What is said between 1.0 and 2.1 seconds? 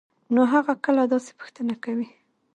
داسې پوښتنه کوي؟؟